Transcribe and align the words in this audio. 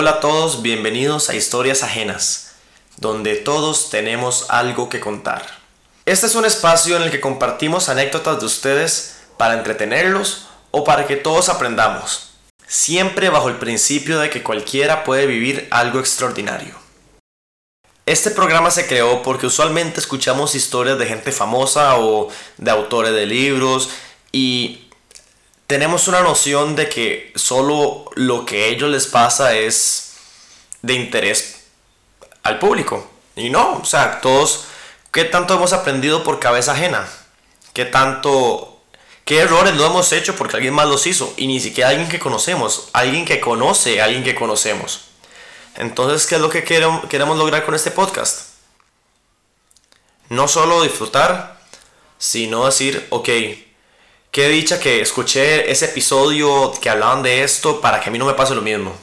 Hola 0.00 0.10
a 0.10 0.20
todos, 0.20 0.62
bienvenidos 0.62 1.28
a 1.28 1.34
Historias 1.34 1.82
Ajenas, 1.82 2.52
donde 2.98 3.34
todos 3.34 3.90
tenemos 3.90 4.46
algo 4.48 4.88
que 4.88 5.00
contar. 5.00 5.44
Este 6.04 6.26
es 6.26 6.36
un 6.36 6.44
espacio 6.44 6.96
en 6.96 7.02
el 7.02 7.10
que 7.10 7.20
compartimos 7.20 7.88
anécdotas 7.88 8.38
de 8.38 8.46
ustedes 8.46 9.16
para 9.36 9.54
entretenerlos 9.54 10.46
o 10.70 10.84
para 10.84 11.08
que 11.08 11.16
todos 11.16 11.48
aprendamos, 11.48 12.30
siempre 12.68 13.28
bajo 13.28 13.48
el 13.48 13.56
principio 13.56 14.20
de 14.20 14.30
que 14.30 14.44
cualquiera 14.44 15.02
puede 15.02 15.26
vivir 15.26 15.66
algo 15.72 15.98
extraordinario. 15.98 16.76
Este 18.06 18.30
programa 18.30 18.70
se 18.70 18.86
creó 18.86 19.24
porque 19.24 19.46
usualmente 19.46 19.98
escuchamos 19.98 20.54
historias 20.54 20.96
de 21.00 21.06
gente 21.06 21.32
famosa 21.32 21.98
o 21.98 22.28
de 22.56 22.70
autores 22.70 23.12
de 23.14 23.26
libros 23.26 23.90
y 24.30 24.87
tenemos 25.68 26.08
una 26.08 26.22
noción 26.22 26.76
de 26.76 26.88
que 26.88 27.30
solo 27.36 28.06
lo 28.14 28.46
que 28.46 28.64
a 28.64 28.66
ellos 28.68 28.90
les 28.90 29.06
pasa 29.06 29.54
es 29.54 30.14
de 30.80 30.94
interés 30.94 31.66
al 32.42 32.58
público. 32.58 33.06
Y 33.36 33.50
no, 33.50 33.74
o 33.74 33.84
sea, 33.84 34.22
todos, 34.22 34.64
¿qué 35.12 35.24
tanto 35.26 35.54
hemos 35.54 35.74
aprendido 35.74 36.24
por 36.24 36.40
cabeza 36.40 36.72
ajena? 36.72 37.06
¿Qué 37.74 37.84
tanto, 37.84 38.80
qué 39.26 39.40
errores 39.40 39.74
no 39.74 39.84
hemos 39.84 40.10
hecho 40.12 40.34
porque 40.36 40.56
alguien 40.56 40.72
más 40.72 40.88
los 40.88 41.06
hizo? 41.06 41.34
Y 41.36 41.46
ni 41.46 41.60
siquiera 41.60 41.90
alguien 41.90 42.08
que 42.08 42.18
conocemos, 42.18 42.88
alguien 42.94 43.26
que 43.26 43.38
conoce 43.38 44.00
alguien 44.00 44.24
que 44.24 44.34
conocemos. 44.34 45.02
Entonces, 45.76 46.26
¿qué 46.26 46.36
es 46.36 46.40
lo 46.40 46.48
que 46.48 46.64
queremos 46.64 47.36
lograr 47.36 47.66
con 47.66 47.74
este 47.74 47.90
podcast? 47.90 48.54
No 50.30 50.48
solo 50.48 50.82
disfrutar, 50.82 51.60
sino 52.16 52.64
decir, 52.64 53.06
ok, 53.10 53.28
Qué 54.38 54.48
dicha 54.48 54.78
que 54.78 55.00
escuché 55.00 55.68
ese 55.68 55.86
episodio 55.86 56.72
que 56.80 56.88
hablaban 56.88 57.24
de 57.24 57.42
esto 57.42 57.80
para 57.80 57.98
que 57.98 58.08
a 58.08 58.12
mí 58.12 58.20
no 58.20 58.24
me 58.24 58.34
pase 58.34 58.54
lo 58.54 58.62
mismo. 58.62 58.96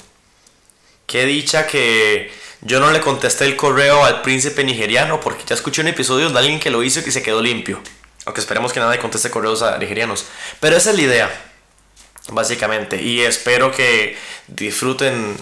Qué 1.08 1.26
dicha 1.26 1.68
que 1.68 2.32
yo 2.62 2.80
no 2.80 2.90
le 2.90 3.02
contesté 3.02 3.44
el 3.44 3.58
correo 3.58 4.06
al 4.06 4.22
príncipe 4.22 4.64
nigeriano 4.64 5.20
porque 5.20 5.44
ya 5.46 5.56
escuché 5.56 5.82
un 5.82 5.90
episodio 5.90 6.30
de 6.30 6.40
alguien 6.40 6.62
que 6.62 6.70
lo 6.70 6.82
hizo 6.84 7.02
y 7.02 7.04
que 7.04 7.12
se 7.12 7.22
quedó 7.22 7.42
limpio. 7.42 7.82
Aunque 8.24 8.40
esperemos 8.40 8.72
que 8.72 8.80
nadie 8.80 8.98
conteste 8.98 9.30
correos 9.30 9.62
a 9.62 9.78
nigerianos. 9.78 10.24
Pero 10.62 10.78
esa 10.78 10.92
es 10.92 10.96
la 10.96 11.02
idea, 11.02 11.46
básicamente. 12.30 13.02
Y 13.02 13.20
espero 13.20 13.74
que 13.74 14.18
disfruten 14.48 15.36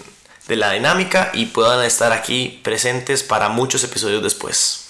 de 0.47 0.55
la 0.55 0.71
dinámica 0.71 1.29
y 1.35 1.45
puedan 1.45 1.85
estar 1.85 2.13
aquí 2.13 2.59
presentes 2.63 3.21
para 3.21 3.49
muchos 3.49 3.83
episodios 3.83 4.23
después. 4.23 4.82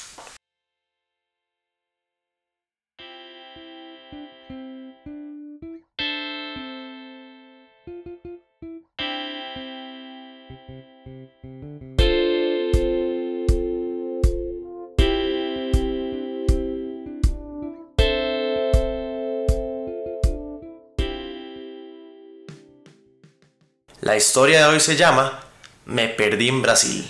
La 24.14 24.18
historia 24.18 24.60
de 24.60 24.66
hoy 24.76 24.80
se 24.80 24.96
llama 24.96 25.44
Me 25.86 26.08
perdí 26.08 26.48
en 26.48 26.62
Brasil. 26.62 27.10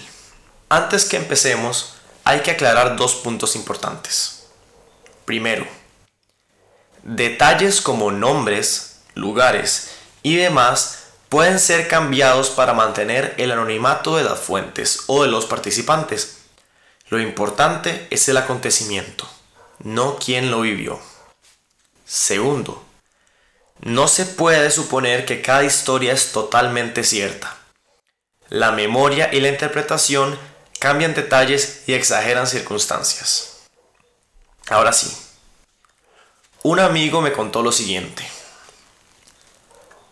Antes 0.69 1.03
que 1.03 1.17
empecemos, 1.17 1.95
hay 2.23 2.39
que 2.39 2.51
aclarar 2.51 2.95
dos 2.95 3.15
puntos 3.15 3.57
importantes. 3.57 4.45
Primero, 5.25 5.67
detalles 7.03 7.81
como 7.81 8.09
nombres, 8.09 9.01
lugares 9.15 9.95
y 10.21 10.37
demás 10.37 11.07
pueden 11.27 11.59
ser 11.59 11.89
cambiados 11.89 12.49
para 12.49 12.73
mantener 12.73 13.35
el 13.37 13.51
anonimato 13.51 14.15
de 14.15 14.23
las 14.23 14.39
fuentes 14.39 15.01
o 15.07 15.23
de 15.23 15.27
los 15.27 15.45
participantes. 15.45 16.37
Lo 17.09 17.19
importante 17.19 18.07
es 18.11 18.29
el 18.29 18.37
acontecimiento, 18.37 19.27
no 19.79 20.15
quién 20.15 20.51
lo 20.51 20.61
vivió. 20.61 21.01
Segundo, 22.05 22.81
no 23.83 24.07
se 24.07 24.25
puede 24.25 24.71
suponer 24.71 25.25
que 25.25 25.41
cada 25.41 25.63
historia 25.65 26.13
es 26.13 26.31
totalmente 26.31 27.03
cierta. 27.03 27.57
La 28.47 28.71
memoria 28.71 29.29
y 29.33 29.41
la 29.41 29.49
interpretación 29.49 30.39
cambian 30.79 31.13
detalles 31.13 31.83
y 31.85 31.93
exageran 31.93 32.47
circunstancias. 32.47 33.67
Ahora 34.69 34.93
sí, 34.93 35.13
un 36.61 36.79
amigo 36.79 37.21
me 37.21 37.33
contó 37.33 37.61
lo 37.61 37.73
siguiente. 37.73 38.25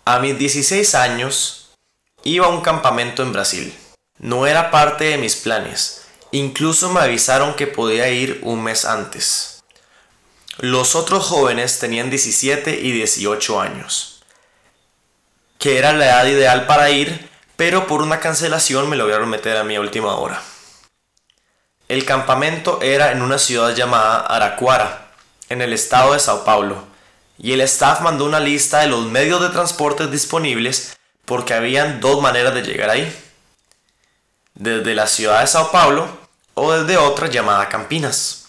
A 0.03 0.19
mis 0.19 0.37
16 0.37 0.95
años 0.95 1.71
iba 2.23 2.47
a 2.47 2.49
un 2.49 2.61
campamento 2.61 3.23
en 3.23 3.31
Brasil. 3.31 3.77
No 4.17 4.47
era 4.47 4.69
parte 4.69 5.05
de 5.05 5.17
mis 5.17 5.37
planes. 5.37 6.01
Incluso 6.31 6.91
me 6.91 6.99
avisaron 6.99 7.55
que 7.55 7.67
podía 7.67 8.09
ir 8.09 8.41
un 8.43 8.63
mes 8.63 8.83
antes. 8.83 9.50
Los 10.57 10.95
otros 10.95 11.25
jóvenes 11.25 11.79
tenían 11.79 12.09
17 12.09 12.79
y 12.81 12.91
18 12.91 13.61
años, 13.61 14.21
que 15.57 15.77
era 15.77 15.93
la 15.93 16.05
edad 16.05 16.25
ideal 16.25 16.67
para 16.67 16.89
ir, 16.89 17.29
pero 17.55 17.87
por 17.87 18.01
una 18.01 18.19
cancelación 18.19 18.89
me 18.89 18.97
lograron 18.97 19.29
meter 19.29 19.57
a 19.57 19.63
mi 19.63 19.77
última 19.77 20.15
hora. 20.15 20.41
El 21.87 22.05
campamento 22.05 22.79
era 22.81 23.11
en 23.11 23.21
una 23.21 23.37
ciudad 23.37 23.75
llamada 23.75 24.19
Araquara, 24.19 25.11
en 25.49 25.61
el 25.61 25.73
estado 25.73 26.13
de 26.13 26.19
Sao 26.19 26.43
Paulo, 26.43 26.83
y 27.37 27.53
el 27.53 27.61
staff 27.61 28.01
mandó 28.01 28.25
una 28.25 28.39
lista 28.39 28.79
de 28.79 28.87
los 28.87 29.05
medios 29.07 29.41
de 29.41 29.49
transporte 29.49 30.07
disponibles 30.07 30.97
porque 31.25 31.53
habían 31.53 31.99
dos 31.99 32.21
maneras 32.21 32.53
de 32.53 32.61
llegar 32.61 32.89
ahí. 32.89 33.13
Desde 34.53 34.93
la 34.93 35.07
ciudad 35.07 35.41
de 35.41 35.47
Sao 35.47 35.71
Paulo 35.71 36.07
o 36.53 36.71
desde 36.73 36.97
otra 36.97 37.27
llamada 37.27 37.69
Campinas. 37.69 38.40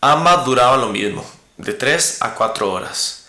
Ambas 0.00 0.44
duraban 0.44 0.80
lo 0.80 0.90
mismo, 0.90 1.28
de 1.56 1.72
3 1.72 2.18
a 2.22 2.36
4 2.36 2.72
horas. 2.72 3.26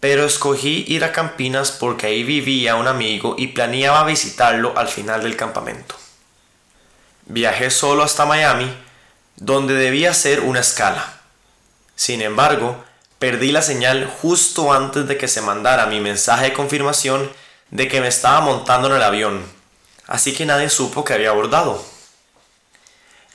Pero 0.00 0.24
escogí 0.24 0.84
ir 0.88 1.04
a 1.04 1.12
Campinas 1.12 1.70
porque 1.70 2.06
ahí 2.08 2.24
vivía 2.24 2.74
un 2.74 2.88
amigo 2.88 3.36
y 3.38 3.48
planeaba 3.48 4.02
visitarlo 4.02 4.72
al 4.76 4.88
final 4.88 5.22
del 5.22 5.36
campamento. 5.36 5.94
Viajé 7.26 7.70
solo 7.70 8.02
hasta 8.02 8.26
Miami, 8.26 8.68
donde 9.36 9.74
debía 9.74 10.10
hacer 10.10 10.40
una 10.40 10.58
escala. 10.58 11.20
Sin 11.94 12.20
embargo, 12.20 12.82
perdí 13.20 13.52
la 13.52 13.62
señal 13.62 14.12
justo 14.20 14.72
antes 14.72 15.06
de 15.06 15.18
que 15.18 15.28
se 15.28 15.40
mandara 15.40 15.86
mi 15.86 16.00
mensaje 16.00 16.46
de 16.46 16.52
confirmación 16.52 17.30
de 17.70 17.86
que 17.86 18.00
me 18.00 18.08
estaba 18.08 18.40
montando 18.40 18.88
en 18.88 18.96
el 18.96 19.02
avión, 19.04 19.44
así 20.08 20.34
que 20.34 20.46
nadie 20.46 20.68
supo 20.68 21.04
que 21.04 21.12
había 21.12 21.30
abordado. 21.30 21.84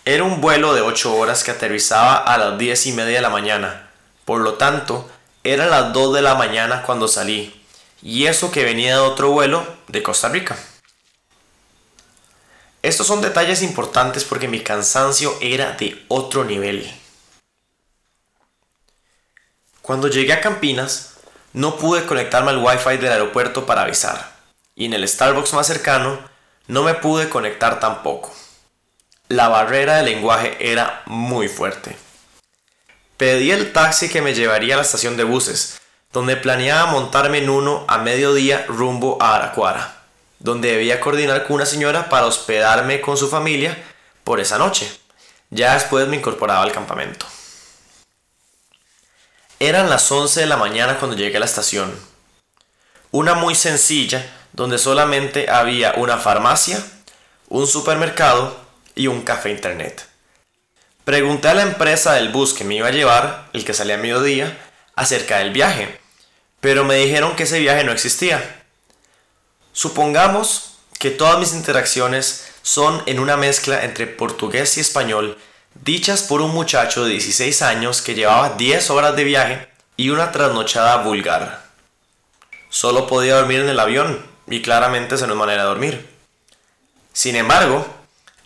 Era 0.05 0.25
un 0.25 0.41
vuelo 0.41 0.73
de 0.73 0.81
8 0.81 1.15
horas 1.15 1.45
que 1.45 1.51
aterrizaba 1.51 2.17
a 2.17 2.37
las 2.37 2.57
10 2.57 2.87
y 2.87 2.91
media 2.91 3.15
de 3.15 3.21
la 3.21 3.29
mañana. 3.29 3.89
Por 4.25 4.41
lo 4.41 4.55
tanto, 4.55 5.09
eran 5.45 5.69
las 5.69 5.93
2 5.93 6.15
de 6.15 6.21
la 6.21 6.35
mañana 6.35 6.83
cuando 6.83 7.07
salí. 7.07 7.63
Y 8.01 8.25
eso 8.25 8.51
que 8.51 8.65
venía 8.65 8.95
de 8.95 9.01
otro 9.01 9.31
vuelo 9.31 9.65
de 9.87 10.03
Costa 10.03 10.27
Rica. 10.27 10.57
Estos 12.81 13.07
son 13.07 13.21
detalles 13.21 13.61
importantes 13.61 14.25
porque 14.25 14.49
mi 14.49 14.59
cansancio 14.59 15.37
era 15.39 15.71
de 15.71 16.03
otro 16.09 16.43
nivel. 16.43 16.93
Cuando 19.81 20.09
llegué 20.09 20.33
a 20.33 20.41
Campinas, 20.41 21.13
no 21.53 21.77
pude 21.77 22.05
conectarme 22.05 22.49
al 22.49 22.61
wifi 22.61 22.97
del 22.97 23.13
aeropuerto 23.13 23.65
para 23.65 23.83
avisar. 23.83 24.33
Y 24.75 24.83
en 24.83 24.93
el 24.93 25.07
Starbucks 25.07 25.53
más 25.53 25.67
cercano, 25.67 26.19
no 26.67 26.83
me 26.83 26.93
pude 26.93 27.29
conectar 27.29 27.79
tampoco 27.79 28.33
la 29.33 29.47
barrera 29.49 29.97
del 29.97 30.05
lenguaje 30.05 30.55
era 30.59 31.01
muy 31.07 31.47
fuerte. 31.47 31.97
Pedí 33.17 33.51
el 33.51 33.73
taxi 33.73 34.09
que 34.09 34.21
me 34.21 34.35
llevaría 34.35 34.75
a 34.75 34.77
la 34.77 34.83
estación 34.83 35.17
de 35.17 35.23
buses, 35.23 35.79
donde 36.11 36.37
planeaba 36.37 36.91
montarme 36.91 37.39
en 37.39 37.49
uno 37.49 37.83
a 37.87 37.97
mediodía 37.97 38.65
rumbo 38.67 39.17
a 39.19 39.35
Aracuara, 39.35 40.03
donde 40.37 40.71
debía 40.71 40.99
coordinar 40.99 41.47
con 41.47 41.55
una 41.55 41.65
señora 41.65 42.09
para 42.09 42.27
hospedarme 42.27 43.01
con 43.01 43.17
su 43.17 43.27
familia 43.27 43.75
por 44.23 44.39
esa 44.39 44.59
noche. 44.59 44.91
Ya 45.49 45.73
después 45.73 46.07
me 46.07 46.17
incorporaba 46.17 46.61
al 46.61 46.71
campamento. 46.71 47.25
Eran 49.59 49.89
las 49.89 50.11
11 50.11 50.41
de 50.41 50.45
la 50.45 50.57
mañana 50.57 50.99
cuando 50.99 51.17
llegué 51.17 51.37
a 51.37 51.39
la 51.39 51.45
estación. 51.45 51.91
Una 53.09 53.33
muy 53.33 53.55
sencilla, 53.55 54.31
donde 54.51 54.77
solamente 54.77 55.49
había 55.49 55.93
una 55.97 56.17
farmacia, 56.17 56.83
un 57.47 57.65
supermercado 57.65 58.62
y 58.95 59.07
un 59.07 59.21
café 59.21 59.49
internet. 59.49 60.07
Pregunté 61.05 61.49
a 61.49 61.53
la 61.53 61.63
empresa 61.63 62.13
del 62.13 62.29
bus 62.29 62.53
que 62.53 62.63
me 62.63 62.75
iba 62.75 62.87
a 62.87 62.91
llevar, 62.91 63.49
el 63.53 63.65
que 63.65 63.73
salía 63.73 63.95
a 63.95 63.97
mediodía, 63.97 64.57
acerca 64.95 65.39
del 65.39 65.51
viaje, 65.51 65.99
pero 66.61 66.85
me 66.85 66.95
dijeron 66.95 67.35
que 67.35 67.43
ese 67.43 67.59
viaje 67.59 67.83
no 67.83 67.91
existía. 67.91 68.63
Supongamos 69.73 70.77
que 70.99 71.11
todas 71.11 71.39
mis 71.39 71.53
interacciones 71.53 72.47
son 72.61 73.03
en 73.05 73.19
una 73.19 73.35
mezcla 73.35 73.83
entre 73.83 74.07
portugués 74.07 74.77
y 74.77 74.81
español, 74.81 75.37
dichas 75.83 76.23
por 76.23 76.41
un 76.41 76.51
muchacho 76.51 77.03
de 77.03 77.11
16 77.11 77.61
años 77.63 78.01
que 78.01 78.15
llevaba 78.15 78.51
10 78.51 78.89
horas 78.91 79.15
de 79.15 79.23
viaje 79.25 79.67
y 79.97 80.09
una 80.09 80.31
trasnochada 80.31 80.97
vulgar. 80.97 81.65
Solo 82.69 83.07
podía 83.07 83.35
dormir 83.35 83.59
en 83.59 83.69
el 83.69 83.79
avión, 83.79 84.25
y 84.47 84.61
claramente 84.61 85.15
esa 85.15 85.27
no 85.27 85.33
es 85.33 85.39
manera 85.39 85.63
de 85.63 85.69
dormir. 85.69 86.09
Sin 87.11 87.35
embargo, 87.35 87.85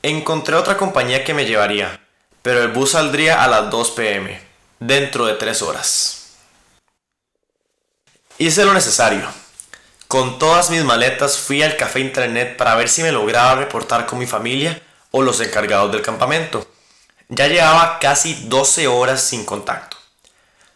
encontré 0.09 0.55
otra 0.55 0.77
compañía 0.77 1.23
que 1.23 1.33
me 1.33 1.45
llevaría, 1.45 1.99
pero 2.41 2.61
el 2.61 2.69
bus 2.69 2.91
saldría 2.91 3.43
a 3.43 3.47
las 3.47 3.69
2 3.69 3.91
pm, 3.91 4.41
dentro 4.79 5.25
de 5.25 5.33
3 5.33 5.61
horas. 5.61 6.35
Hice 8.37 8.65
lo 8.65 8.73
necesario. 8.73 9.27
Con 10.07 10.39
todas 10.39 10.69
mis 10.69 10.83
maletas 10.83 11.37
fui 11.37 11.63
al 11.63 11.75
café 11.75 11.99
internet 11.99 12.55
para 12.55 12.75
ver 12.75 12.87
si 12.87 13.01
me 13.01 13.11
lograba 13.11 13.55
reportar 13.55 14.05
con 14.05 14.19
mi 14.19 14.27
familia 14.27 14.81
o 15.11 15.21
los 15.21 15.41
encargados 15.41 15.91
del 15.91 16.01
campamento. 16.01 16.65
Ya 17.27 17.47
llevaba 17.47 17.99
casi 17.99 18.33
12 18.45 18.87
horas 18.87 19.21
sin 19.21 19.43
contacto. 19.43 19.97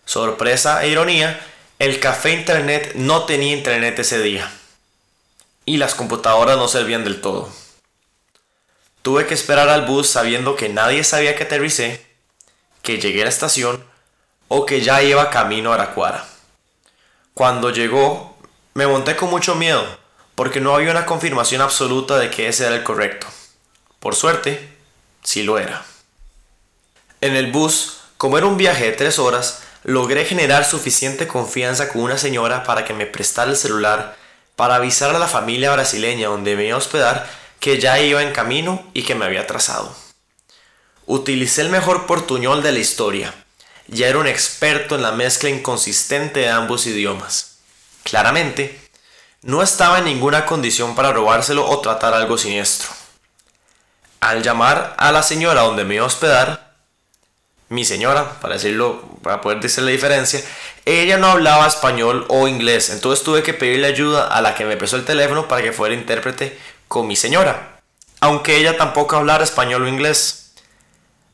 Sorpresa 0.05 0.83
e 0.83 0.89
ironía, 0.89 1.39
el 1.79 1.99
café 1.99 2.33
internet 2.33 2.93
no 2.95 3.23
tenía 3.23 3.53
internet 3.53 3.97
ese 3.99 4.19
día. 4.19 4.51
Y 5.63 5.77
las 5.77 5.95
computadoras 5.95 6.57
no 6.57 6.67
servían 6.67 7.05
del 7.05 7.21
todo. 7.21 7.49
Tuve 9.01 9.25
que 9.25 9.33
esperar 9.33 9.69
al 9.69 9.85
bus 9.85 10.07
sabiendo 10.07 10.55
que 10.55 10.69
nadie 10.69 11.03
sabía 11.03 11.35
que 11.35 11.43
aterricé, 11.43 12.05
que 12.81 12.99
llegué 12.99 13.21
a 13.21 13.25
la 13.25 13.29
estación 13.29 13.83
o 14.47 14.65
que 14.65 14.81
ya 14.81 15.01
iba 15.01 15.29
camino 15.29 15.71
a 15.71 15.75
Aracuara. 15.75 16.25
Cuando 17.33 17.71
llegó, 17.71 18.37
me 18.73 18.85
monté 18.85 19.15
con 19.15 19.29
mucho 19.29 19.55
miedo, 19.55 19.85
porque 20.35 20.61
no 20.61 20.75
había 20.75 20.91
una 20.91 21.05
confirmación 21.05 21.61
absoluta 21.61 22.19
de 22.19 22.29
que 22.29 22.47
ese 22.47 22.65
era 22.65 22.75
el 22.75 22.83
correcto. 22.83 23.27
Por 23.99 24.15
suerte, 24.15 24.77
sí 25.23 25.43
lo 25.43 25.57
era. 25.57 25.83
En 27.21 27.35
el 27.35 27.51
bus, 27.51 28.01
como 28.17 28.37
era 28.37 28.47
un 28.47 28.57
viaje 28.57 28.85
de 28.85 28.91
tres 28.91 29.19
horas, 29.19 29.63
logré 29.83 30.25
generar 30.25 30.65
suficiente 30.65 31.27
confianza 31.27 31.89
con 31.89 32.01
una 32.01 32.17
señora 32.17 32.63
para 32.63 32.85
que 32.85 32.93
me 32.93 33.05
prestara 33.05 33.49
el 33.49 33.57
celular 33.57 34.15
para 34.55 34.75
avisar 34.75 35.15
a 35.15 35.19
la 35.19 35.27
familia 35.27 35.71
brasileña 35.71 36.27
donde 36.27 36.55
me 36.55 36.65
iba 36.65 36.75
a 36.75 36.77
hospedar 36.77 37.27
que 37.61 37.79
ya 37.79 37.99
iba 37.99 38.23
en 38.23 38.33
camino 38.33 38.83
y 38.93 39.03
que 39.03 39.13
me 39.15 39.23
había 39.23 39.41
atrasado. 39.41 39.95
Utilicé 41.05 41.61
el 41.61 41.69
mejor 41.69 42.07
portuñol 42.07 42.63
de 42.63 42.71
la 42.71 42.79
historia. 42.79 43.33
Ya 43.87 44.07
era 44.07 44.17
un 44.17 44.25
experto 44.25 44.95
en 44.95 45.03
la 45.03 45.11
mezcla 45.11 45.47
inconsistente 45.47 46.41
de 46.41 46.49
ambos 46.49 46.87
idiomas. 46.87 47.59
Claramente, 48.03 48.79
no 49.43 49.61
estaba 49.61 49.99
en 49.99 50.05
ninguna 50.05 50.47
condición 50.47 50.95
para 50.95 51.13
robárselo 51.13 51.69
o 51.69 51.79
tratar 51.81 52.15
algo 52.15 52.37
siniestro. 52.37 52.89
Al 54.21 54.41
llamar 54.41 54.95
a 54.97 55.11
la 55.11 55.21
señora 55.21 55.61
donde 55.61 55.85
me 55.85 55.95
iba 55.95 56.03
a 56.03 56.07
hospedar, 56.07 56.73
mi 57.69 57.85
señora, 57.85 58.39
para 58.41 58.55
decirlo, 58.55 59.03
para 59.21 59.39
poder 59.41 59.59
decir 59.59 59.83
la 59.83 59.91
diferencia, 59.91 60.41
ella 60.85 61.17
no 61.17 61.27
hablaba 61.27 61.67
español 61.67 62.25
o 62.27 62.47
inglés, 62.47 62.89
entonces 62.89 63.23
tuve 63.23 63.43
que 63.43 63.53
pedirle 63.53 63.87
ayuda 63.87 64.27
a 64.27 64.41
la 64.41 64.55
que 64.55 64.65
me 64.65 64.77
prestó 64.77 64.97
el 64.97 65.05
teléfono 65.05 65.47
para 65.47 65.61
que 65.61 65.71
fuera 65.71 65.93
intérprete 65.93 66.57
con 66.91 67.07
mi 67.07 67.15
señora, 67.15 67.79
aunque 68.19 68.57
ella 68.57 68.75
tampoco 68.75 69.15
hablara 69.15 69.45
español 69.45 69.83
o 69.83 69.87
inglés. 69.87 70.51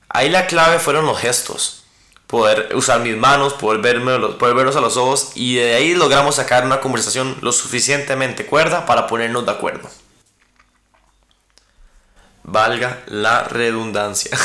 Ahí 0.08 0.30
la 0.30 0.46
clave 0.46 0.78
fueron 0.78 1.08
los 1.08 1.18
gestos, 1.18 1.84
poder 2.28 2.76
usar 2.76 3.00
mis 3.00 3.18
manos, 3.18 3.54
poder, 3.54 3.82
verlos 3.82 4.76
a 4.76 4.82
los 4.82 4.98
ojos 4.98 5.32
y 5.34 5.56
de 5.56 5.74
ahí 5.74 5.96
logramos 5.96 6.36
sacar 6.36 6.64
una 6.64 6.80
conversación 6.80 7.36
lo 7.42 7.52
suficientemente 7.52 8.46
cuerda 8.46 8.86
para 8.86 9.08
ponernos 9.08 9.48
de 9.48 9.52
acuerdo. 9.52 9.90
Valga 12.44 13.02
la 13.08 13.46
redundancia. 13.46 14.38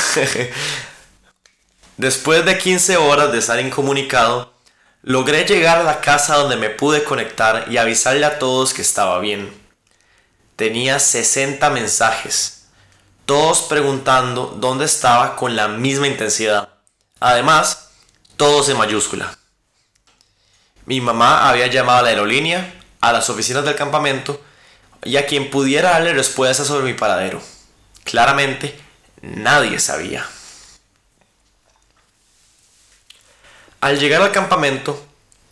Después 1.99 2.47
de 2.47 2.57
15 2.57 2.97
horas 2.97 3.31
de 3.33 3.39
estar 3.39 3.61
incomunicado, 3.61 4.55
logré 5.03 5.45
llegar 5.45 5.77
a 5.77 5.83
la 5.85 6.01
casa 6.01 6.37
donde 6.37 6.57
me 6.57 6.71
pude 6.71 7.05
conectar 7.05 7.67
y 7.71 7.77
avisarle 7.77 8.25
a 8.25 8.39
todos 8.39 8.73
que 8.73 8.81
estaba 8.81 9.19
bien. 9.19 9.62
Tenía 10.57 10.99
60 10.99 11.71
mensajes, 11.71 12.65
todos 13.27 13.63
preguntando 13.63 14.57
dónde 14.59 14.85
estaba 14.85 15.37
con 15.37 15.57
la 15.57 15.69
misma 15.69 16.07
intensidad. 16.07 16.69
Además, 17.21 17.91
todos 18.37 18.69
en 18.69 18.77
mayúscula. 18.77 19.39
Mi 20.85 21.01
mamá 21.01 21.49
había 21.49 21.69
llamado 21.69 22.01
a 22.01 22.03
la 22.03 22.09
aerolínea, 22.09 22.75
a 23.01 23.13
las 23.13 23.31
oficinas 23.31 23.65
del 23.65 23.77
campamento 23.77 24.41
y 25.05 25.17
a 25.17 25.27
quien 25.27 25.51
pudiera 25.51 25.91
darle 25.91 26.13
respuestas 26.13 26.67
sobre 26.67 26.85
mi 26.85 26.95
paradero. 26.95 27.41
Claramente, 28.05 28.79
nadie 29.23 29.79
sabía. 29.79 30.27
Al 33.81 33.99
llegar 33.99 34.23
al 34.23 34.33
campamento, 34.33 35.03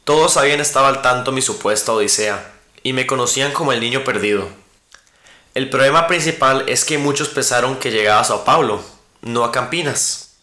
todos 0.04 0.36
habían 0.36 0.60
estado 0.60 0.86
al 0.86 1.02
tanto 1.02 1.30
de 1.30 1.36
mi 1.36 1.42
supuesta 1.42 1.92
odisea 1.92 2.52
y 2.82 2.92
me 2.92 3.06
conocían 3.06 3.52
como 3.52 3.72
el 3.72 3.80
niño 3.80 4.04
perdido. 4.04 4.59
El 5.54 5.68
problema 5.68 6.06
principal 6.06 6.64
es 6.68 6.84
que 6.84 6.98
muchos 6.98 7.28
pensaron 7.28 7.76
que 7.76 7.90
llegaba 7.90 8.20
a 8.20 8.24
Sao 8.24 8.44
Paulo, 8.44 8.82
no 9.22 9.44
a 9.44 9.50
Campinas. 9.50 10.36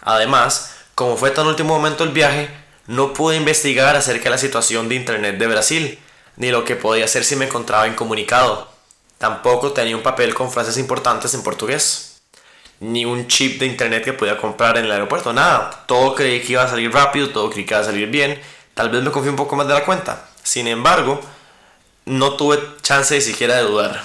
Además, 0.00 0.72
como 0.94 1.16
fue 1.16 1.30
tan 1.30 1.46
último 1.46 1.76
momento 1.76 2.04
el 2.04 2.10
viaje, 2.10 2.48
no 2.86 3.12
pude 3.12 3.36
investigar 3.36 3.96
acerca 3.96 4.24
de 4.24 4.30
la 4.30 4.38
situación 4.38 4.88
de 4.88 4.94
Internet 4.94 5.38
de 5.38 5.46
Brasil, 5.46 5.98
ni 6.36 6.50
lo 6.50 6.64
que 6.64 6.76
podía 6.76 7.06
hacer 7.06 7.24
si 7.24 7.36
me 7.36 7.46
encontraba 7.46 7.88
incomunicado. 7.88 8.70
Tampoco 9.18 9.72
tenía 9.72 9.96
un 9.96 10.02
papel 10.02 10.34
con 10.34 10.50
frases 10.50 10.78
importantes 10.78 11.34
en 11.34 11.42
portugués 11.42 12.10
ni 12.80 13.04
un 13.04 13.28
chip 13.28 13.60
de 13.60 13.66
internet 13.66 14.02
que 14.02 14.14
podía 14.14 14.38
comprar 14.38 14.78
en 14.78 14.86
el 14.86 14.92
aeropuerto, 14.92 15.32
nada. 15.32 15.84
Todo 15.86 16.14
creí 16.14 16.40
que 16.40 16.52
iba 16.52 16.64
a 16.64 16.68
salir 16.68 16.92
rápido, 16.92 17.28
todo 17.28 17.50
creí 17.50 17.64
que 17.64 17.74
iba 17.74 17.80
a 17.80 17.84
salir 17.84 18.08
bien. 18.08 18.40
Tal 18.74 18.88
vez 18.88 19.02
me 19.02 19.10
confié 19.10 19.30
un 19.30 19.36
poco 19.36 19.54
más 19.54 19.68
de 19.68 19.74
la 19.74 19.84
cuenta. 19.84 20.28
Sin 20.42 20.66
embargo, 20.66 21.20
no 22.06 22.34
tuve 22.36 22.58
chance 22.82 23.14
ni 23.14 23.20
siquiera 23.20 23.56
de 23.56 23.62
dudar. 23.62 24.02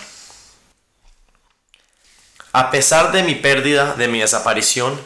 A 2.56 2.72
pesar 2.72 3.12
de 3.12 3.22
mi 3.22 3.36
pérdida, 3.36 3.96
de 3.96 4.08
mi 4.08 4.22
desaparición, 4.22 4.98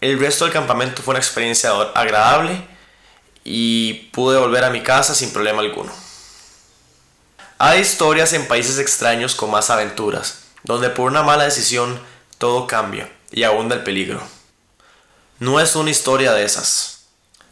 el 0.00 0.18
resto 0.18 0.44
del 0.44 0.52
campamento 0.52 1.04
fue 1.04 1.12
una 1.12 1.20
experiencia 1.20 1.70
agradable 1.94 2.66
y 3.44 4.10
pude 4.10 4.36
volver 4.36 4.64
a 4.64 4.70
mi 4.70 4.82
casa 4.82 5.14
sin 5.14 5.32
problema 5.32 5.60
alguno. 5.60 5.92
Hay 7.58 7.80
historias 7.80 8.32
en 8.32 8.48
países 8.48 8.80
extraños 8.80 9.36
con 9.36 9.52
más 9.52 9.70
aventuras, 9.70 10.46
donde 10.64 10.90
por 10.90 11.08
una 11.08 11.22
mala 11.22 11.44
decisión 11.44 11.96
todo 12.38 12.66
cambia 12.66 13.08
y 13.30 13.44
abunda 13.44 13.76
el 13.76 13.84
peligro. 13.84 14.20
No 15.38 15.60
es 15.60 15.76
una 15.76 15.90
historia 15.90 16.32
de 16.32 16.44
esas. 16.44 17.04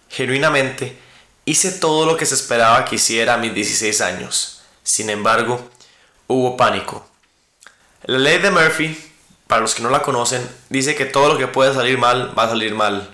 Genuinamente, 0.09 0.99
hice 1.45 1.71
todo 1.71 2.07
lo 2.07 2.17
que 2.17 2.26
se 2.26 2.35
esperaba 2.35 2.85
que 2.85 2.97
hiciera 2.97 3.35
a 3.35 3.38
mis 3.38 3.55
16 3.55 4.00
años. 4.00 4.62
Sin 4.83 5.11
embargo, 5.11 5.71
hubo 6.26 6.57
pánico. 6.57 7.09
La 8.02 8.19
ley 8.19 8.38
de 8.38 8.50
Murphy, 8.50 9.13
para 9.47 9.61
los 9.61 9.75
que 9.75 9.83
no 9.83 9.91
la 9.91 10.03
conocen, 10.03 10.49
dice 10.69 10.95
que 10.95 11.05
todo 11.05 11.29
lo 11.29 11.39
que 11.39 11.47
puede 11.47 11.75
salir 11.75 11.99
mal 11.99 12.37
va 12.39 12.45
a 12.45 12.49
salir 12.49 12.75
mal. 12.75 13.11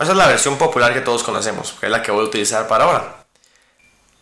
Esa 0.00 0.12
es 0.12 0.18
la 0.18 0.28
versión 0.28 0.58
popular 0.58 0.94
que 0.94 1.00
todos 1.00 1.22
conocemos, 1.22 1.74
que 1.80 1.86
es 1.86 1.92
la 1.92 2.02
que 2.02 2.12
voy 2.12 2.24
a 2.24 2.28
utilizar 2.28 2.68
para 2.68 2.84
ahora. 2.84 3.24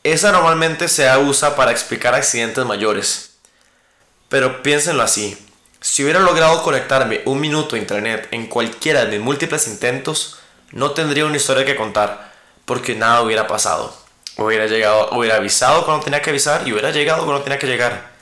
Esa 0.02 0.32
normalmente 0.32 0.88
se 0.88 1.14
usa 1.18 1.56
para 1.56 1.72
explicar 1.72 2.14
accidentes 2.14 2.64
mayores. 2.64 3.36
Pero 4.28 4.62
piénsenlo 4.62 5.02
así. 5.02 5.36
Si 5.80 6.02
hubiera 6.02 6.20
logrado 6.20 6.62
conectarme 6.62 7.22
un 7.26 7.40
minuto 7.40 7.76
a 7.76 7.78
internet 7.78 8.28
en 8.30 8.46
cualquiera 8.46 9.04
de 9.04 9.10
mis 9.10 9.20
múltiples 9.20 9.68
intentos, 9.68 10.38
no 10.72 10.92
tendría 10.92 11.26
una 11.26 11.36
historia 11.36 11.64
que 11.64 11.76
contar, 11.76 12.32
porque 12.64 12.94
nada 12.94 13.22
hubiera 13.22 13.46
pasado. 13.46 13.96
Hubiera 14.36 14.66
llegado, 14.66 15.10
hubiera 15.12 15.36
avisado 15.36 15.84
cuando 15.84 16.04
tenía 16.04 16.22
que 16.22 16.30
avisar 16.30 16.66
y 16.66 16.72
hubiera 16.72 16.90
llegado 16.90 17.24
cuando 17.24 17.42
tenía 17.42 17.58
que 17.58 17.66
llegar. 17.66 18.15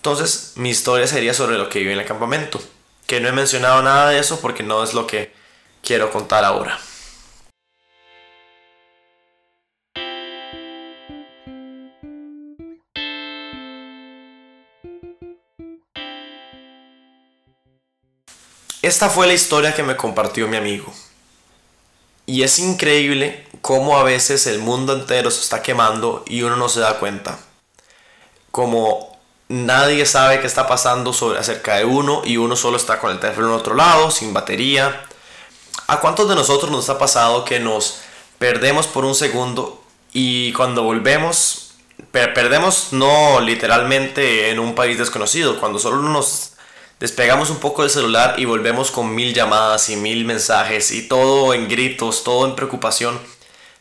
Entonces, 0.00 0.54
mi 0.56 0.70
historia 0.70 1.06
sería 1.06 1.34
sobre 1.34 1.58
lo 1.58 1.68
que 1.68 1.80
viví 1.80 1.92
en 1.92 1.98
el 1.98 2.06
campamento, 2.06 2.58
que 3.06 3.20
no 3.20 3.28
he 3.28 3.32
mencionado 3.32 3.82
nada 3.82 4.08
de 4.08 4.18
eso 4.18 4.40
porque 4.40 4.62
no 4.62 4.82
es 4.82 4.94
lo 4.94 5.06
que 5.06 5.30
quiero 5.82 6.10
contar 6.10 6.42
ahora. 6.42 6.80
Esta 18.80 19.10
fue 19.10 19.26
la 19.26 19.34
historia 19.34 19.74
que 19.74 19.82
me 19.82 19.98
compartió 19.98 20.48
mi 20.48 20.56
amigo. 20.56 20.90
Y 22.24 22.42
es 22.42 22.58
increíble 22.58 23.46
cómo 23.60 23.98
a 23.98 24.02
veces 24.02 24.46
el 24.46 24.60
mundo 24.60 24.94
entero 24.94 25.30
se 25.30 25.42
está 25.42 25.60
quemando 25.60 26.24
y 26.26 26.40
uno 26.40 26.56
no 26.56 26.70
se 26.70 26.80
da 26.80 26.98
cuenta. 26.98 27.38
Como 28.50 29.09
nadie 29.50 30.06
sabe 30.06 30.40
qué 30.40 30.46
está 30.46 30.68
pasando 30.68 31.12
sobre, 31.12 31.40
acerca 31.40 31.76
de 31.76 31.84
uno 31.84 32.22
y 32.24 32.36
uno 32.36 32.54
solo 32.54 32.76
está 32.76 33.00
con 33.00 33.10
el 33.10 33.18
teléfono 33.18 33.48
en 33.48 33.54
otro 33.54 33.74
lado, 33.74 34.10
sin 34.12 34.32
batería. 34.32 35.02
¿A 35.88 35.98
cuántos 35.98 36.28
de 36.28 36.36
nosotros 36.36 36.70
nos 36.70 36.88
ha 36.88 36.98
pasado 36.98 37.44
que 37.44 37.58
nos 37.58 37.98
perdemos 38.38 38.86
por 38.86 39.04
un 39.04 39.16
segundo 39.16 39.82
y 40.12 40.52
cuando 40.52 40.84
volvemos, 40.84 41.72
perdemos 42.12 42.92
no 42.92 43.40
literalmente 43.40 44.50
en 44.50 44.60
un 44.60 44.76
país 44.76 44.98
desconocido, 44.98 45.58
cuando 45.58 45.80
solo 45.80 46.00
nos 46.00 46.52
despegamos 47.00 47.50
un 47.50 47.58
poco 47.58 47.82
del 47.82 47.90
celular 47.90 48.36
y 48.38 48.44
volvemos 48.44 48.92
con 48.92 49.12
mil 49.12 49.34
llamadas 49.34 49.90
y 49.90 49.96
mil 49.96 50.24
mensajes 50.24 50.92
y 50.92 51.08
todo 51.08 51.54
en 51.54 51.68
gritos, 51.68 52.22
todo 52.22 52.46
en 52.46 52.54
preocupación 52.54 53.18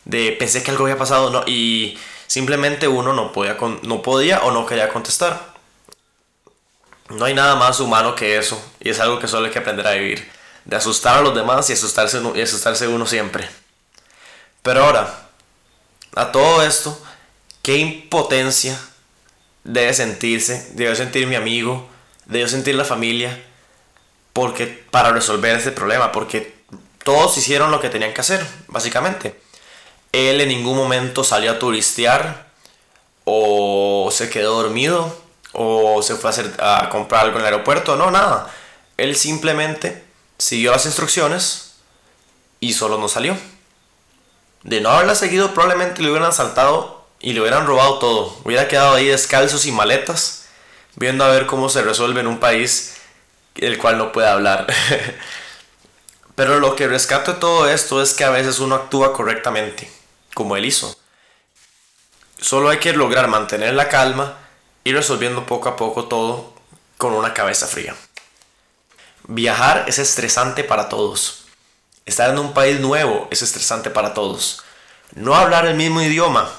de 0.06 0.32
pensé 0.32 0.64
que 0.64 0.72
algo 0.72 0.86
había 0.86 0.98
pasado 0.98 1.30
¿no? 1.30 1.44
y 1.46 2.00
simplemente 2.26 2.88
uno 2.88 3.14
no 3.14 3.32
podía, 3.32 3.56
no 3.84 4.02
podía 4.02 4.40
o 4.40 4.52
no 4.52 4.66
quería 4.66 4.90
contestar. 4.90 5.49
No 7.10 7.26
hay 7.26 7.34
nada 7.34 7.56
más 7.56 7.80
humano 7.80 8.16
que 8.16 8.38
eso, 8.38 8.62
y 8.80 8.90
es 8.90 9.00
algo 9.00 9.20
que 9.20 9.28
solo 9.28 9.48
hay 9.48 9.52
que 9.52 9.60
aprender 9.60 9.88
a 9.88 9.94
vivir, 9.94 10.30
de 10.66 10.76
asustar 10.76 11.18
a 11.18 11.22
los 11.22 11.34
demás 11.34 11.70
y 11.70 11.74
asustarse, 11.74 12.22
y 12.36 12.42
asustarse 12.42 12.88
uno 12.88 13.08
siempre. 13.08 13.50
Pero 14.62 14.84
ahora, 14.84 15.28
a 16.16 16.32
todo 16.32 16.62
esto, 16.62 17.02
qué 17.64 17.78
impotencia 17.78 18.80
debe 19.64 19.94
sentirse, 19.94 20.72
debe 20.74 20.96
sentir 20.96 21.26
mi 21.26 21.36
amigo, 21.36 21.90
debe 22.26 22.48
sentir 22.48 22.76
la 22.76 22.86
familia, 22.86 23.44
porque 24.34 24.68
para 24.68 25.12
resolver 25.12 25.58
este 25.58 25.72
problema, 25.72 26.12
porque 26.12 26.60
todos 27.04 27.36
hicieron 27.38 27.72
lo 27.72 27.82
que 27.82 27.90
tenían 27.90 28.14
que 28.14 28.22
hacer, 28.22 28.46
básicamente. 28.68 29.40
Él 30.12 30.42
en 30.42 30.50
ningún 30.50 30.78
momento 30.78 31.24
salió 31.24 31.52
a 31.52 31.60
turistear 31.60 32.52
o 33.26 34.10
se 34.12 34.30
quedó 34.30 34.62
dormido 34.62 35.29
o 35.54 36.02
se 36.02 36.16
fue 36.16 36.30
a, 36.30 36.34
hacer, 36.34 36.58
a 36.60 36.90
comprar 36.90 37.26
algo 37.26 37.38
en 37.38 37.46
el 37.46 37.54
aeropuerto, 37.54 37.96
no, 37.96 38.12
nada. 38.12 38.54
Él 38.98 39.16
simplemente 39.16 40.04
siguió 40.38 40.72
las 40.72 40.86
instrucciones 40.86 41.74
y 42.60 42.74
solo 42.74 42.98
no 42.98 43.08
salió. 43.08 43.38
De 44.64 44.82
no 44.82 44.90
haberla 44.90 45.16
seguido 45.16 45.54
probablemente 45.54 46.02
le 46.02 46.10
hubieran 46.10 46.30
asaltado 46.30 47.06
y 47.20 47.34
le 47.34 47.42
hubieran 47.42 47.66
robado 47.66 48.00
todo. 48.00 48.38
Hubiera 48.44 48.68
quedado 48.68 48.96
ahí 48.96 49.08
descalzos 49.08 49.66
y 49.66 49.72
maletas 49.72 50.46
viendo 50.96 51.24
a 51.24 51.30
ver 51.30 51.46
cómo 51.46 51.70
se 51.70 51.82
resuelve 51.82 52.20
en 52.20 52.28
un 52.28 52.40
país 52.40 52.96
el 53.56 53.78
cual 53.78 53.98
no 53.98 54.12
puede 54.12 54.28
hablar. 54.28 54.68
Pero 56.36 56.60
lo 56.60 56.76
que 56.76 56.88
rescato 56.88 57.34
de 57.34 57.40
todo 57.40 57.70
esto 57.70 58.02
es 58.02 58.14
que 58.14 58.24
a 58.24 58.30
veces 58.30 58.60
uno 58.60 58.76
actúa 58.76 59.14
correctamente, 59.14 59.92
como 60.34 60.56
él 60.56 60.66
hizo. 60.66 60.96
Solo 62.40 62.70
hay 62.70 62.78
que 62.78 62.94
lograr 62.94 63.28
mantener 63.28 63.74
la 63.74 63.90
calma 63.90 64.38
y 64.84 64.94
resolviendo 64.94 65.46
poco 65.46 65.70
a 65.70 65.76
poco 65.76 66.06
todo 66.06 66.54
con 66.98 67.14
una 67.14 67.34
cabeza 67.34 67.68
fría. 67.68 67.96
Viajar 69.28 69.86
es 69.88 70.00
estresante 70.00 70.64
para 70.64 70.90
todos. 70.90 71.46
Estar 72.06 72.30
en 72.30 72.40
un 72.40 72.54
país 72.54 72.80
nuevo 72.80 73.28
es 73.32 73.42
estresante 73.42 73.90
para 73.90 74.14
todos. 74.14 74.64
No 75.16 75.36
hablar 75.36 75.66
el 75.66 75.76
mismo 75.76 76.02
idioma, 76.02 76.50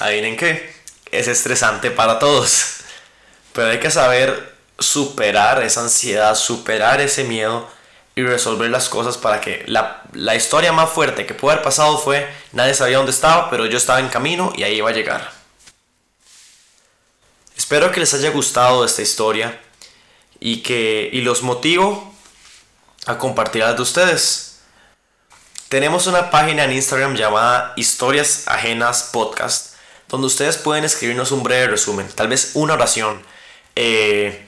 adivinen 0.00 0.36
qué, 0.36 0.74
es 1.10 1.28
estresante 1.28 1.90
para 1.90 2.18
todos. 2.18 2.76
Pero 3.52 3.68
hay 3.68 3.80
que 3.80 3.90
saber 3.90 4.54
superar 4.78 5.62
esa 5.62 5.82
ansiedad, 5.82 6.34
superar 6.34 7.00
ese 7.00 7.24
miedo 7.24 7.68
y 8.14 8.22
resolver 8.22 8.70
las 8.70 8.88
cosas 8.88 9.16
para 9.16 9.40
que 9.40 9.64
la, 9.66 10.34
historia 10.34 10.72
más 10.72 10.90
fuerte 10.90 11.24
que 11.24 11.34
pudo 11.34 11.52
haber 11.52 11.62
pasado 11.62 11.96
fue 11.98 12.28
nadie 12.52 12.74
sabía 12.74 12.98
dónde 12.98 13.12
estaba, 13.12 13.48
pero 13.48 13.66
yo 13.66 13.78
estaba 13.78 14.00
en 14.00 14.08
camino 14.08 14.52
y 14.54 14.64
ahí 14.64 14.76
iba 14.76 14.90
a 14.90 14.92
llegar. 14.92 15.41
Espero 17.62 17.92
que 17.92 18.00
les 18.00 18.12
haya 18.12 18.30
gustado 18.30 18.84
esta 18.84 19.02
historia 19.02 19.60
y 20.40 20.62
que 20.62 21.08
y 21.12 21.20
los 21.20 21.42
motivo 21.42 22.12
a 23.06 23.18
compartir 23.18 23.64
de 23.64 23.80
ustedes. 23.80 24.58
Tenemos 25.68 26.08
una 26.08 26.28
página 26.32 26.64
en 26.64 26.72
Instagram 26.72 27.14
llamada 27.14 27.72
Historias 27.76 28.48
Ajenas 28.48 29.10
Podcast, 29.12 29.76
donde 30.08 30.26
ustedes 30.26 30.56
pueden 30.58 30.82
escribirnos 30.82 31.30
un 31.30 31.44
breve 31.44 31.68
resumen, 31.68 32.08
tal 32.08 32.26
vez 32.26 32.50
una 32.54 32.74
oración. 32.74 33.22
Eh, 33.76 34.44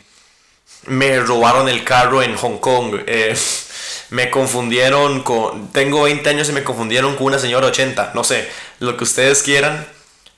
me 0.87 1.21
robaron 1.21 1.69
el 1.69 1.85
carro 1.85 2.21
en 2.21 2.35
Hong 2.35 2.59
Kong. 2.59 2.97
Eh, 3.07 3.39
me 4.11 4.29
confundieron 4.29 5.23
con... 5.23 5.71
Tengo 5.71 6.03
20 6.03 6.29
años 6.31 6.49
y 6.49 6.53
me 6.53 6.65
confundieron 6.65 7.15
con 7.15 7.27
una 7.27 7.39
señora 7.39 7.69
80. 7.69 8.11
No 8.15 8.25
sé, 8.25 8.51
lo 8.81 8.97
que 8.97 9.05
ustedes 9.05 9.45
quieran. 9.45 9.87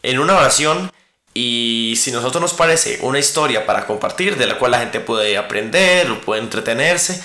En 0.02 0.18
una 0.18 0.36
oración. 0.36 0.92
Y 1.38 1.96
si 1.96 2.12
nosotros 2.12 2.40
nos 2.40 2.54
parece 2.54 2.98
una 3.02 3.18
historia 3.18 3.66
para 3.66 3.86
compartir, 3.86 4.38
de 4.38 4.46
la 4.46 4.58
cual 4.58 4.70
la 4.70 4.78
gente 4.78 5.00
puede 5.00 5.36
aprender 5.36 6.10
o 6.10 6.22
puede 6.22 6.40
entretenerse, 6.40 7.22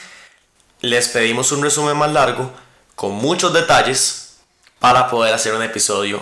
les 0.81 1.07
pedimos 1.07 1.53
un 1.53 1.63
resumen 1.63 1.95
más 1.95 2.11
largo, 2.11 2.51
con 2.95 3.13
muchos 3.13 3.53
detalles, 3.53 4.39
para 4.79 5.09
poder 5.09 5.33
hacer 5.33 5.53
un 5.53 5.63
episodio 5.63 6.21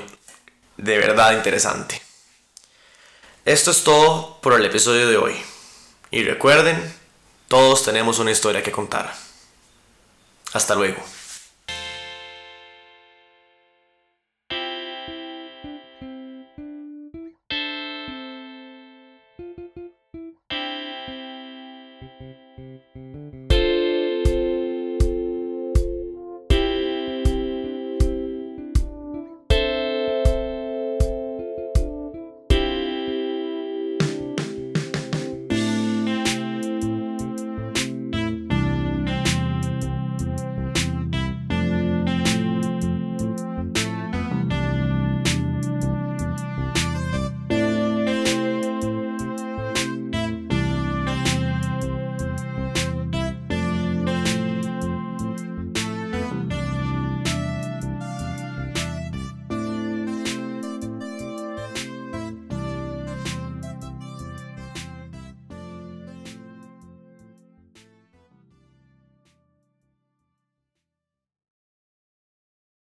de 0.77 0.99
verdad 0.99 1.31
interesante. 1.31 1.99
Esto 3.43 3.71
es 3.71 3.83
todo 3.83 4.39
por 4.39 4.53
el 4.53 4.63
episodio 4.65 5.09
de 5.09 5.17
hoy. 5.17 5.35
Y 6.11 6.21
recuerden, 6.23 6.93
todos 7.47 7.83
tenemos 7.83 8.19
una 8.19 8.29
historia 8.29 8.61
que 8.61 8.71
contar. 8.71 9.11
Hasta 10.53 10.75
luego. 10.75 11.03